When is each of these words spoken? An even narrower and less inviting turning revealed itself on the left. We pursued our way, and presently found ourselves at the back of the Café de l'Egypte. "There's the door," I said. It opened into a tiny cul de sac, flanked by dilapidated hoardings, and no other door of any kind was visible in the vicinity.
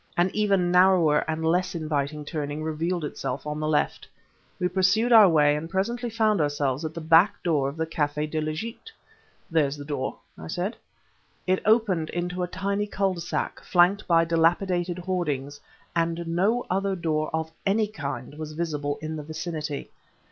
An 0.17 0.31
even 0.33 0.71
narrower 0.71 1.19
and 1.27 1.45
less 1.45 1.75
inviting 1.75 2.25
turning 2.25 2.63
revealed 2.63 3.05
itself 3.05 3.45
on 3.45 3.59
the 3.59 3.67
left. 3.67 4.07
We 4.59 4.67
pursued 4.67 5.13
our 5.13 5.29
way, 5.29 5.55
and 5.55 5.69
presently 5.69 6.09
found 6.09 6.41
ourselves 6.41 6.83
at 6.83 6.95
the 6.95 7.01
back 7.01 7.35
of 7.45 7.77
the 7.77 7.85
Café 7.85 8.27
de 8.31 8.41
l'Egypte. 8.41 8.91
"There's 9.51 9.77
the 9.77 9.85
door," 9.85 10.17
I 10.39 10.47
said. 10.47 10.75
It 11.45 11.61
opened 11.67 12.09
into 12.09 12.41
a 12.41 12.47
tiny 12.47 12.87
cul 12.87 13.13
de 13.13 13.21
sac, 13.21 13.59
flanked 13.63 14.07
by 14.07 14.25
dilapidated 14.25 14.97
hoardings, 14.97 15.61
and 15.95 16.29
no 16.29 16.65
other 16.67 16.95
door 16.95 17.29
of 17.31 17.51
any 17.63 17.85
kind 17.85 18.39
was 18.39 18.53
visible 18.53 18.97
in 19.03 19.15
the 19.17 19.23
vicinity. 19.23 19.91